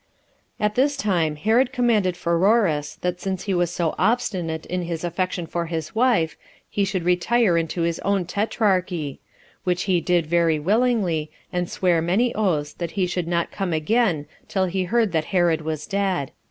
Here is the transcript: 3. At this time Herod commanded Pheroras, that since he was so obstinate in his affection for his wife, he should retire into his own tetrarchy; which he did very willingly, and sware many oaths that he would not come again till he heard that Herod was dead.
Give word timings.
3. 0.57 0.65
At 0.65 0.73
this 0.73 0.97
time 0.97 1.35
Herod 1.35 1.71
commanded 1.71 2.17
Pheroras, 2.17 2.95
that 3.01 3.21
since 3.21 3.43
he 3.43 3.53
was 3.53 3.69
so 3.69 3.93
obstinate 3.99 4.65
in 4.65 4.81
his 4.81 5.03
affection 5.03 5.45
for 5.45 5.67
his 5.67 5.93
wife, 5.93 6.35
he 6.67 6.83
should 6.83 7.03
retire 7.03 7.55
into 7.55 7.83
his 7.83 7.99
own 7.99 8.25
tetrarchy; 8.25 9.19
which 9.63 9.83
he 9.83 10.01
did 10.01 10.25
very 10.25 10.57
willingly, 10.57 11.29
and 11.53 11.69
sware 11.69 12.01
many 12.01 12.33
oaths 12.33 12.73
that 12.73 12.93
he 12.97 13.07
would 13.15 13.27
not 13.27 13.51
come 13.51 13.73
again 13.73 14.25
till 14.47 14.65
he 14.65 14.85
heard 14.85 15.11
that 15.11 15.25
Herod 15.25 15.61
was 15.61 15.85
dead. 15.85 16.31